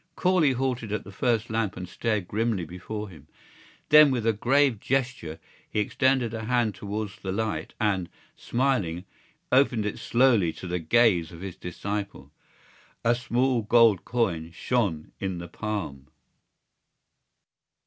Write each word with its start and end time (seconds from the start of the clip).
Corley 0.15 0.53
halted 0.53 0.91
at 0.91 1.03
the 1.03 1.11
first 1.11 1.51
lamp 1.51 1.77
and 1.77 1.87
stared 1.87 2.27
grimly 2.27 2.65
before 2.65 3.07
him. 3.09 3.27
Then 3.89 4.09
with 4.09 4.25
a 4.25 4.33
grave 4.33 4.79
gesture 4.79 5.39
he 5.69 5.79
extended 5.79 6.33
a 6.33 6.45
hand 6.45 6.73
towards 6.73 7.17
the 7.17 7.31
light 7.31 7.75
and, 7.79 8.09
smiling, 8.35 9.05
opened 9.51 9.85
it 9.85 9.99
slowly 9.99 10.53
to 10.53 10.65
the 10.65 10.79
gaze 10.79 11.31
of 11.31 11.41
his 11.41 11.55
disciple. 11.55 12.31
A 13.05 13.13
small 13.13 13.61
gold 13.61 14.03
coin 14.03 14.49
shone 14.53 15.11
in 15.19 15.37
the 15.37 15.47
palm. 15.47 16.07